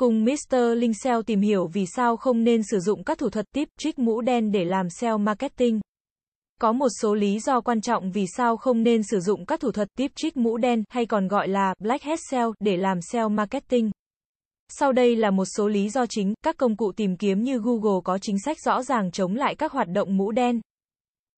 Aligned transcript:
Cùng 0.00 0.24
Mr. 0.24 0.56
Linh 0.76 0.94
SEO 0.94 1.22
tìm 1.22 1.40
hiểu 1.40 1.66
vì 1.72 1.86
sao 1.86 2.16
không 2.16 2.44
nên 2.44 2.62
sử 2.62 2.78
dụng 2.78 3.04
các 3.04 3.18
thủ 3.18 3.30
thuật 3.30 3.46
tip, 3.54 3.68
trick 3.78 3.98
mũ 3.98 4.20
đen 4.20 4.52
để 4.52 4.64
làm 4.64 4.90
SEO 4.90 5.18
marketing. 5.18 5.80
Có 6.60 6.72
một 6.72 6.88
số 7.00 7.14
lý 7.14 7.38
do 7.38 7.60
quan 7.60 7.80
trọng 7.80 8.10
vì 8.12 8.24
sao 8.36 8.56
không 8.56 8.82
nên 8.82 9.02
sử 9.02 9.20
dụng 9.20 9.46
các 9.46 9.60
thủ 9.60 9.72
thuật 9.72 9.88
tip 9.96 10.10
trick 10.16 10.36
mũ 10.36 10.56
đen 10.56 10.84
hay 10.88 11.06
còn 11.06 11.28
gọi 11.28 11.48
là 11.48 11.74
black 11.78 12.04
hat 12.04 12.18
SEO 12.30 12.52
để 12.60 12.76
làm 12.76 13.00
SEO 13.00 13.28
marketing. 13.28 13.90
Sau 14.68 14.92
đây 14.92 15.16
là 15.16 15.30
một 15.30 15.44
số 15.56 15.68
lý 15.68 15.88
do 15.88 16.06
chính, 16.06 16.34
các 16.44 16.56
công 16.56 16.76
cụ 16.76 16.92
tìm 16.92 17.16
kiếm 17.16 17.42
như 17.42 17.58
Google 17.58 18.00
có 18.04 18.18
chính 18.18 18.38
sách 18.38 18.56
rõ 18.60 18.82
ràng 18.82 19.10
chống 19.10 19.34
lại 19.34 19.54
các 19.54 19.72
hoạt 19.72 19.88
động 19.88 20.16
mũ 20.16 20.30
đen. 20.30 20.60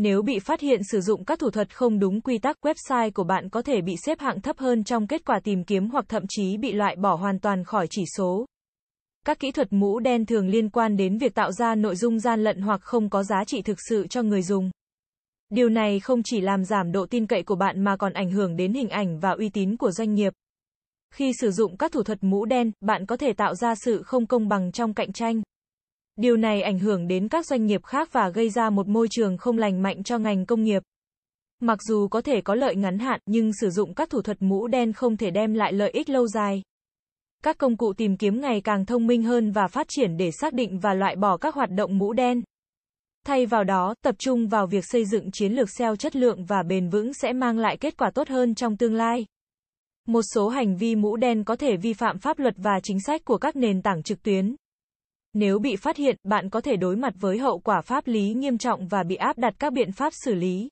Nếu 0.00 0.22
bị 0.22 0.38
phát 0.38 0.60
hiện 0.60 0.80
sử 0.90 1.00
dụng 1.00 1.24
các 1.24 1.38
thủ 1.38 1.50
thuật 1.50 1.76
không 1.76 1.98
đúng 1.98 2.20
quy 2.20 2.38
tắc, 2.38 2.56
website 2.62 3.10
của 3.14 3.24
bạn 3.24 3.48
có 3.48 3.62
thể 3.62 3.80
bị 3.80 3.96
xếp 3.96 4.20
hạng 4.20 4.40
thấp 4.40 4.58
hơn 4.58 4.84
trong 4.84 5.06
kết 5.06 5.24
quả 5.24 5.40
tìm 5.44 5.64
kiếm 5.64 5.90
hoặc 5.90 6.04
thậm 6.08 6.22
chí 6.28 6.56
bị 6.56 6.72
loại 6.72 6.96
bỏ 6.96 7.14
hoàn 7.14 7.38
toàn 7.38 7.64
khỏi 7.64 7.86
chỉ 7.90 8.02
số. 8.16 8.46
Các 9.26 9.38
kỹ 9.40 9.50
thuật 9.50 9.72
mũ 9.72 9.98
đen 9.98 10.26
thường 10.26 10.48
liên 10.48 10.70
quan 10.70 10.96
đến 10.96 11.18
việc 11.18 11.34
tạo 11.34 11.52
ra 11.52 11.74
nội 11.74 11.96
dung 11.96 12.18
gian 12.18 12.44
lận 12.44 12.60
hoặc 12.60 12.80
không 12.82 13.10
có 13.10 13.22
giá 13.22 13.44
trị 13.46 13.62
thực 13.62 13.78
sự 13.88 14.06
cho 14.06 14.22
người 14.22 14.42
dùng. 14.42 14.70
Điều 15.50 15.68
này 15.68 16.00
không 16.00 16.22
chỉ 16.24 16.40
làm 16.40 16.64
giảm 16.64 16.92
độ 16.92 17.06
tin 17.06 17.26
cậy 17.26 17.42
của 17.42 17.56
bạn 17.56 17.84
mà 17.84 17.96
còn 17.96 18.12
ảnh 18.12 18.30
hưởng 18.30 18.56
đến 18.56 18.72
hình 18.72 18.88
ảnh 18.88 19.18
và 19.18 19.30
uy 19.30 19.48
tín 19.48 19.76
của 19.76 19.90
doanh 19.90 20.14
nghiệp. 20.14 20.32
Khi 21.14 21.32
sử 21.40 21.50
dụng 21.50 21.76
các 21.76 21.92
thủ 21.92 22.02
thuật 22.02 22.18
mũ 22.20 22.44
đen, 22.44 22.72
bạn 22.80 23.06
có 23.06 23.16
thể 23.16 23.32
tạo 23.32 23.54
ra 23.54 23.74
sự 23.74 24.02
không 24.02 24.26
công 24.26 24.48
bằng 24.48 24.72
trong 24.72 24.94
cạnh 24.94 25.12
tranh. 25.12 25.42
Điều 26.20 26.36
này 26.36 26.62
ảnh 26.62 26.78
hưởng 26.78 27.08
đến 27.08 27.28
các 27.28 27.46
doanh 27.46 27.66
nghiệp 27.66 27.84
khác 27.84 28.12
và 28.12 28.28
gây 28.28 28.50
ra 28.50 28.70
một 28.70 28.88
môi 28.88 29.08
trường 29.10 29.36
không 29.36 29.58
lành 29.58 29.82
mạnh 29.82 30.02
cho 30.02 30.18
ngành 30.18 30.46
công 30.46 30.62
nghiệp. 30.62 30.82
Mặc 31.60 31.78
dù 31.82 32.08
có 32.08 32.20
thể 32.20 32.40
có 32.40 32.54
lợi 32.54 32.76
ngắn 32.76 32.98
hạn, 32.98 33.20
nhưng 33.26 33.50
sử 33.60 33.70
dụng 33.70 33.94
các 33.94 34.10
thủ 34.10 34.22
thuật 34.22 34.36
mũ 34.40 34.66
đen 34.66 34.92
không 34.92 35.16
thể 35.16 35.30
đem 35.30 35.54
lại 35.54 35.72
lợi 35.72 35.90
ích 35.90 36.10
lâu 36.10 36.26
dài. 36.26 36.62
Các 37.44 37.58
công 37.58 37.76
cụ 37.76 37.92
tìm 37.92 38.16
kiếm 38.16 38.40
ngày 38.40 38.60
càng 38.60 38.86
thông 38.86 39.06
minh 39.06 39.22
hơn 39.22 39.50
và 39.50 39.68
phát 39.68 39.86
triển 39.88 40.16
để 40.16 40.30
xác 40.30 40.54
định 40.54 40.78
và 40.78 40.94
loại 40.94 41.16
bỏ 41.16 41.36
các 41.36 41.54
hoạt 41.54 41.70
động 41.70 41.98
mũ 41.98 42.12
đen. 42.12 42.42
Thay 43.26 43.46
vào 43.46 43.64
đó, 43.64 43.94
tập 44.04 44.14
trung 44.18 44.48
vào 44.48 44.66
việc 44.66 44.84
xây 44.84 45.04
dựng 45.04 45.30
chiến 45.32 45.52
lược 45.52 45.68
SEO 45.70 45.96
chất 45.96 46.16
lượng 46.16 46.44
và 46.44 46.62
bền 46.62 46.88
vững 46.88 47.14
sẽ 47.14 47.32
mang 47.32 47.58
lại 47.58 47.76
kết 47.76 47.96
quả 47.96 48.10
tốt 48.10 48.28
hơn 48.28 48.54
trong 48.54 48.76
tương 48.76 48.94
lai. 48.94 49.26
Một 50.06 50.22
số 50.34 50.48
hành 50.48 50.76
vi 50.76 50.94
mũ 50.94 51.16
đen 51.16 51.44
có 51.44 51.56
thể 51.56 51.76
vi 51.76 51.92
phạm 51.92 52.18
pháp 52.18 52.38
luật 52.38 52.54
và 52.56 52.80
chính 52.82 53.00
sách 53.00 53.24
của 53.24 53.38
các 53.38 53.56
nền 53.56 53.82
tảng 53.82 54.02
trực 54.02 54.22
tuyến. 54.22 54.54
Nếu 55.40 55.58
bị 55.58 55.76
phát 55.76 55.96
hiện, 55.96 56.16
bạn 56.24 56.50
có 56.50 56.60
thể 56.60 56.76
đối 56.76 56.96
mặt 56.96 57.14
với 57.20 57.38
hậu 57.38 57.58
quả 57.58 57.80
pháp 57.80 58.06
lý 58.06 58.34
nghiêm 58.34 58.58
trọng 58.58 58.88
và 58.88 59.02
bị 59.02 59.14
áp 59.14 59.38
đặt 59.38 59.54
các 59.58 59.72
biện 59.72 59.92
pháp 59.92 60.12
xử 60.24 60.34
lý, 60.34 60.68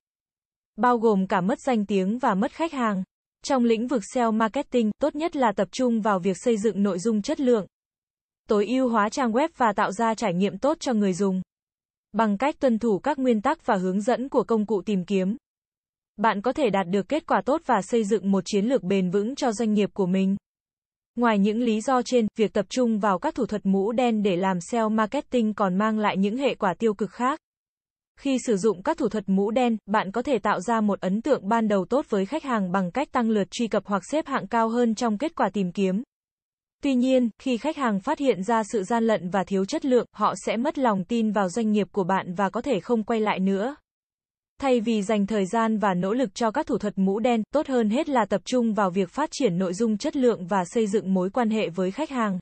bao 0.76 0.98
gồm 0.98 1.26
cả 1.26 1.40
mất 1.40 1.60
danh 1.60 1.86
tiếng 1.86 2.18
và 2.18 2.34
mất 2.34 2.52
khách 2.52 2.72
hàng. 2.72 3.04
Trong 3.44 3.64
lĩnh 3.64 3.86
vực 3.86 4.02
SEO 4.14 4.32
marketing, 4.32 4.90
tốt 4.98 5.14
nhất 5.14 5.36
là 5.36 5.52
tập 5.56 5.68
trung 5.72 6.00
vào 6.00 6.18
việc 6.18 6.36
xây 6.36 6.56
dựng 6.56 6.82
nội 6.82 6.98
dung 6.98 7.22
chất 7.22 7.40
lượng, 7.40 7.66
tối 8.48 8.66
ưu 8.66 8.88
hóa 8.88 9.08
trang 9.08 9.32
web 9.32 9.48
và 9.56 9.72
tạo 9.76 9.92
ra 9.92 10.14
trải 10.14 10.34
nghiệm 10.34 10.58
tốt 10.58 10.76
cho 10.80 10.92
người 10.92 11.12
dùng. 11.12 11.42
Bằng 12.12 12.38
cách 12.38 12.54
tuân 12.60 12.78
thủ 12.78 12.98
các 12.98 13.18
nguyên 13.18 13.42
tắc 13.42 13.66
và 13.66 13.76
hướng 13.76 14.00
dẫn 14.00 14.28
của 14.28 14.44
công 14.44 14.66
cụ 14.66 14.82
tìm 14.82 15.04
kiếm, 15.04 15.36
bạn 16.16 16.42
có 16.42 16.52
thể 16.52 16.70
đạt 16.70 16.86
được 16.88 17.08
kết 17.08 17.26
quả 17.26 17.42
tốt 17.44 17.62
và 17.66 17.82
xây 17.82 18.04
dựng 18.04 18.30
một 18.30 18.42
chiến 18.46 18.64
lược 18.64 18.82
bền 18.82 19.10
vững 19.10 19.34
cho 19.34 19.52
doanh 19.52 19.72
nghiệp 19.74 19.90
của 19.94 20.06
mình. 20.06 20.36
Ngoài 21.16 21.38
những 21.38 21.58
lý 21.58 21.80
do 21.80 22.02
trên, 22.02 22.26
việc 22.36 22.52
tập 22.52 22.66
trung 22.68 22.98
vào 22.98 23.18
các 23.18 23.34
thủ 23.34 23.46
thuật 23.46 23.66
mũ 23.66 23.92
đen 23.92 24.22
để 24.22 24.36
làm 24.36 24.58
SEO 24.60 24.88
marketing 24.88 25.54
còn 25.54 25.78
mang 25.78 25.98
lại 25.98 26.16
những 26.16 26.36
hệ 26.36 26.54
quả 26.54 26.74
tiêu 26.74 26.94
cực 26.94 27.10
khác. 27.10 27.40
Khi 28.20 28.38
sử 28.46 28.56
dụng 28.56 28.82
các 28.82 28.98
thủ 28.98 29.08
thuật 29.08 29.24
mũ 29.26 29.50
đen, 29.50 29.76
bạn 29.86 30.12
có 30.12 30.22
thể 30.22 30.38
tạo 30.38 30.60
ra 30.60 30.80
một 30.80 31.00
ấn 31.00 31.22
tượng 31.22 31.48
ban 31.48 31.68
đầu 31.68 31.84
tốt 31.84 32.06
với 32.08 32.26
khách 32.26 32.44
hàng 32.44 32.72
bằng 32.72 32.90
cách 32.90 33.12
tăng 33.12 33.30
lượt 33.30 33.48
truy 33.50 33.68
cập 33.68 33.86
hoặc 33.86 34.02
xếp 34.10 34.26
hạng 34.26 34.46
cao 34.46 34.68
hơn 34.68 34.94
trong 34.94 35.18
kết 35.18 35.34
quả 35.34 35.48
tìm 35.52 35.72
kiếm. 35.72 36.02
Tuy 36.82 36.94
nhiên, 36.94 37.30
khi 37.38 37.56
khách 37.56 37.76
hàng 37.76 38.00
phát 38.00 38.18
hiện 38.18 38.42
ra 38.42 38.62
sự 38.72 38.82
gian 38.82 39.04
lận 39.04 39.28
và 39.28 39.44
thiếu 39.44 39.64
chất 39.64 39.84
lượng, 39.84 40.06
họ 40.12 40.34
sẽ 40.46 40.56
mất 40.56 40.78
lòng 40.78 41.04
tin 41.04 41.32
vào 41.32 41.48
doanh 41.48 41.72
nghiệp 41.72 41.88
của 41.92 42.04
bạn 42.04 42.34
và 42.34 42.50
có 42.50 42.62
thể 42.62 42.80
không 42.80 43.02
quay 43.02 43.20
lại 43.20 43.40
nữa. 43.40 43.76
Thay 44.60 44.80
vì 44.80 45.02
dành 45.02 45.26
thời 45.26 45.46
gian 45.46 45.78
và 45.78 45.94
nỗ 45.94 46.12
lực 46.12 46.34
cho 46.34 46.50
các 46.50 46.66
thủ 46.66 46.78
thuật 46.78 46.98
mũ 46.98 47.18
đen, 47.18 47.42
tốt 47.52 47.66
hơn 47.66 47.90
hết 47.90 48.08
là 48.08 48.24
tập 48.24 48.40
trung 48.44 48.74
vào 48.74 48.90
việc 48.90 49.10
phát 49.10 49.30
triển 49.32 49.58
nội 49.58 49.74
dung 49.74 49.98
chất 49.98 50.16
lượng 50.16 50.46
và 50.46 50.64
xây 50.64 50.86
dựng 50.86 51.14
mối 51.14 51.30
quan 51.30 51.50
hệ 51.50 51.68
với 51.68 51.90
khách 51.90 52.10
hàng. 52.10 52.38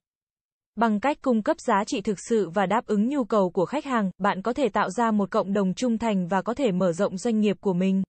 Bằng 0.74 1.00
cách 1.00 1.18
cung 1.22 1.42
cấp 1.42 1.56
giá 1.60 1.84
trị 1.86 2.00
thực 2.00 2.18
sự 2.28 2.48
và 2.48 2.66
đáp 2.66 2.86
ứng 2.86 3.08
nhu 3.08 3.24
cầu 3.24 3.50
của 3.50 3.66
khách 3.66 3.84
hàng, 3.84 4.10
bạn 4.18 4.42
có 4.42 4.52
thể 4.52 4.68
tạo 4.68 4.90
ra 4.90 5.10
một 5.10 5.30
cộng 5.30 5.52
đồng 5.52 5.74
trung 5.74 5.98
thành 5.98 6.28
và 6.28 6.42
có 6.42 6.54
thể 6.54 6.72
mở 6.72 6.92
rộng 6.92 7.18
doanh 7.18 7.40
nghiệp 7.40 7.56
của 7.60 7.72
mình. 7.72 8.02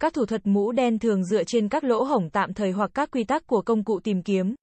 Các 0.00 0.14
thủ 0.14 0.26
thuật 0.26 0.40
mũ 0.44 0.72
đen 0.72 0.98
thường 0.98 1.24
dựa 1.24 1.44
trên 1.44 1.68
các 1.68 1.84
lỗ 1.84 2.02
hổng 2.02 2.30
tạm 2.30 2.54
thời 2.54 2.70
hoặc 2.70 2.90
các 2.94 3.10
quy 3.10 3.24
tắc 3.24 3.46
của 3.46 3.62
công 3.62 3.84
cụ 3.84 4.00
tìm 4.04 4.22
kiếm. 4.22 4.54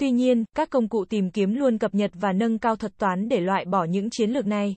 Tuy 0.00 0.10
nhiên, 0.10 0.44
các 0.56 0.70
công 0.70 0.88
cụ 0.88 1.04
tìm 1.04 1.30
kiếm 1.30 1.54
luôn 1.54 1.78
cập 1.78 1.94
nhật 1.94 2.10
và 2.14 2.32
nâng 2.32 2.58
cao 2.58 2.76
thuật 2.76 2.98
toán 2.98 3.28
để 3.28 3.40
loại 3.40 3.64
bỏ 3.64 3.84
những 3.84 4.10
chiến 4.10 4.30
lược 4.30 4.46
này. 4.46 4.74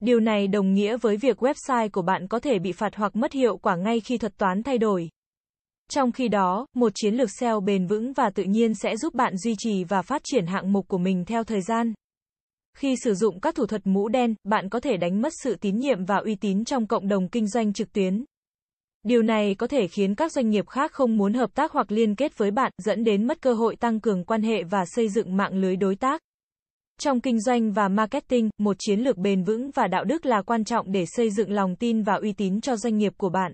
Điều 0.00 0.20
này 0.20 0.48
đồng 0.48 0.74
nghĩa 0.74 0.96
với 0.96 1.16
việc 1.16 1.42
website 1.42 1.88
của 1.92 2.02
bạn 2.02 2.28
có 2.28 2.38
thể 2.38 2.58
bị 2.58 2.72
phạt 2.72 2.96
hoặc 2.96 3.16
mất 3.16 3.32
hiệu 3.32 3.56
quả 3.56 3.76
ngay 3.76 4.00
khi 4.00 4.18
thuật 4.18 4.36
toán 4.38 4.62
thay 4.62 4.78
đổi. 4.78 5.08
Trong 5.90 6.12
khi 6.12 6.28
đó, 6.28 6.66
một 6.74 6.92
chiến 6.94 7.14
lược 7.14 7.30
SEO 7.30 7.60
bền 7.60 7.86
vững 7.86 8.12
và 8.12 8.30
tự 8.30 8.42
nhiên 8.42 8.74
sẽ 8.74 8.96
giúp 8.96 9.14
bạn 9.14 9.36
duy 9.36 9.54
trì 9.58 9.84
và 9.84 10.02
phát 10.02 10.22
triển 10.24 10.46
hạng 10.46 10.72
mục 10.72 10.88
của 10.88 10.98
mình 10.98 11.24
theo 11.24 11.44
thời 11.44 11.62
gian. 11.62 11.94
Khi 12.76 12.96
sử 13.04 13.14
dụng 13.14 13.40
các 13.40 13.54
thủ 13.54 13.66
thuật 13.66 13.82
mũ 13.84 14.08
đen, 14.08 14.34
bạn 14.44 14.68
có 14.68 14.80
thể 14.80 14.96
đánh 14.96 15.22
mất 15.22 15.32
sự 15.42 15.56
tín 15.60 15.76
nhiệm 15.76 16.04
và 16.04 16.16
uy 16.16 16.34
tín 16.34 16.64
trong 16.64 16.86
cộng 16.86 17.08
đồng 17.08 17.28
kinh 17.28 17.48
doanh 17.48 17.72
trực 17.72 17.92
tuyến. 17.92 18.24
Điều 19.02 19.22
này 19.22 19.54
có 19.54 19.66
thể 19.66 19.88
khiến 19.88 20.14
các 20.14 20.32
doanh 20.32 20.50
nghiệp 20.50 20.68
khác 20.68 20.92
không 20.92 21.16
muốn 21.16 21.34
hợp 21.34 21.50
tác 21.54 21.72
hoặc 21.72 21.92
liên 21.92 22.14
kết 22.14 22.38
với 22.38 22.50
bạn, 22.50 22.72
dẫn 22.78 23.04
đến 23.04 23.26
mất 23.26 23.42
cơ 23.42 23.54
hội 23.54 23.76
tăng 23.76 24.00
cường 24.00 24.24
quan 24.24 24.42
hệ 24.42 24.62
và 24.70 24.84
xây 24.86 25.08
dựng 25.08 25.36
mạng 25.36 25.54
lưới 25.54 25.76
đối 25.76 25.96
tác. 25.96 26.22
Trong 27.00 27.20
kinh 27.20 27.40
doanh 27.40 27.72
và 27.72 27.88
marketing, 27.88 28.50
một 28.58 28.76
chiến 28.78 29.00
lược 29.00 29.18
bền 29.18 29.42
vững 29.42 29.70
và 29.70 29.86
đạo 29.86 30.04
đức 30.04 30.26
là 30.26 30.42
quan 30.42 30.64
trọng 30.64 30.92
để 30.92 31.04
xây 31.06 31.30
dựng 31.30 31.50
lòng 31.50 31.76
tin 31.76 32.02
và 32.02 32.14
uy 32.14 32.32
tín 32.32 32.60
cho 32.60 32.76
doanh 32.76 32.98
nghiệp 32.98 33.12
của 33.16 33.28
bạn. 33.28 33.52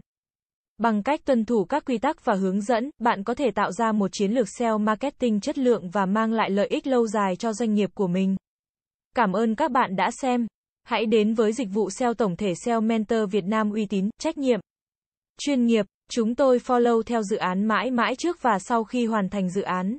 Bằng 0.79 1.03
cách 1.03 1.25
tuân 1.25 1.45
thủ 1.45 1.65
các 1.65 1.85
quy 1.85 1.99
tắc 1.99 2.25
và 2.25 2.35
hướng 2.35 2.61
dẫn, 2.61 2.91
bạn 2.99 3.25
có 3.25 3.35
thể 3.35 3.51
tạo 3.55 3.73
ra 3.73 3.93
một 3.93 4.09
chiến 4.13 4.33
lược 4.33 4.49
SEO 4.59 4.79
marketing 4.79 5.41
chất 5.41 5.59
lượng 5.59 5.91
và 5.91 6.07
mang 6.07 6.33
lại 6.33 6.51
lợi 6.51 6.67
ích 6.67 6.87
lâu 6.87 7.07
dài 7.07 7.37
cho 7.37 7.53
doanh 7.53 7.75
nghiệp 7.75 7.91
của 7.95 8.07
mình. 8.07 8.37
Cảm 9.15 9.33
ơn 9.33 9.55
các 9.55 9.71
bạn 9.71 9.97
đã 9.97 10.11
xem. 10.23 10.47
Hãy 10.85 11.07
đến 11.07 11.35
với 11.35 11.53
dịch 11.53 11.69
vụ 11.73 11.91
SEO 11.91 12.15
tổng 12.15 12.37
thể 12.37 12.55
SEO 12.65 12.81
Mentor 12.81 13.31
Việt 13.31 13.45
Nam 13.45 13.73
uy 13.73 13.87
tín, 13.87 14.11
trách 14.19 14.39
nhiệm, 14.39 14.61
chuyên 15.39 15.67
nghiệp. 15.67 15.87
Chúng 16.11 16.35
tôi 16.35 16.59
follow 16.59 17.03
theo 17.03 17.23
dự 17.23 17.37
án 17.37 17.65
mãi 17.65 17.91
mãi 17.91 18.15
trước 18.17 18.43
và 18.43 18.59
sau 18.59 18.85
khi 18.85 19.07
hoàn 19.07 19.29
thành 19.29 19.51
dự 19.51 19.63
án. 19.63 19.99